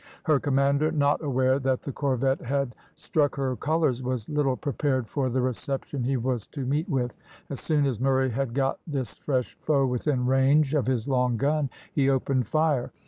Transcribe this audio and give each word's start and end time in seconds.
Her 0.23 0.39
commander, 0.39 0.91
not 0.91 1.23
aware 1.23 1.59
that 1.59 1.83
the 1.83 1.91
corvette 1.91 2.41
had 2.41 2.73
struck 2.95 3.35
her 3.35 3.55
colours, 3.55 4.01
was 4.01 4.27
little 4.27 4.57
prepared 4.57 5.07
for 5.07 5.29
the 5.29 5.43
reception 5.43 6.03
he 6.03 6.17
was 6.17 6.47
to 6.47 6.65
meet 6.65 6.89
with. 6.89 7.13
As 7.51 7.59
soon 7.61 7.85
as 7.85 7.99
Murray 7.99 8.31
had 8.31 8.55
got 8.55 8.79
this 8.87 9.19
fresh 9.19 9.55
foe 9.61 9.85
within 9.85 10.25
range 10.25 10.73
of 10.73 10.87
his 10.87 11.07
long 11.07 11.37
gun 11.37 11.69
he 11.93 12.09
opened 12.09 12.47
fire. 12.47 12.91